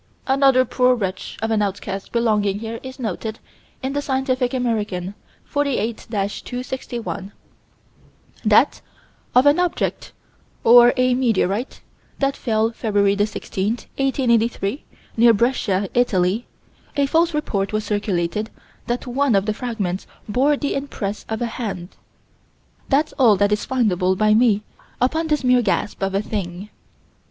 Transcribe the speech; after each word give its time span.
Another 0.25 0.65
poor 0.65 0.95
wretch 0.95 1.37
of 1.43 1.51
an 1.51 1.61
outcast 1.61 2.11
belonging 2.11 2.57
here 2.57 2.79
is 2.81 2.97
noted 2.97 3.37
in 3.83 3.93
the 3.93 4.01
Scientific 4.01 4.51
American, 4.51 5.13
48 5.45 6.07
261: 6.43 7.31
that, 8.43 8.81
of 9.35 9.45
an 9.45 9.59
object, 9.59 10.11
or 10.63 10.91
a 10.97 11.13
meteorite, 11.13 11.81
that 12.17 12.35
fell 12.35 12.71
Feb. 12.71 13.27
16, 13.27 13.67
1883, 13.73 14.83
near 15.17 15.33
Brescia, 15.33 15.87
Italy, 15.93 16.47
a 16.95 17.05
false 17.05 17.35
report 17.35 17.71
was 17.71 17.83
circulated 17.85 18.49
that 18.87 19.05
one 19.05 19.35
of 19.35 19.45
the 19.45 19.53
fragments 19.53 20.07
bore 20.27 20.57
the 20.57 20.73
impress 20.73 21.27
of 21.29 21.43
a 21.43 21.45
hand. 21.45 21.89
That's 22.89 23.13
all 23.19 23.35
that 23.35 23.51
is 23.51 23.67
findable 23.67 24.17
by 24.17 24.33
me 24.33 24.63
upon 24.99 25.27
this 25.27 25.43
mere 25.43 25.61
gasp 25.61 26.01
of 26.01 26.15
a 26.15 26.23
thing. 26.23 26.71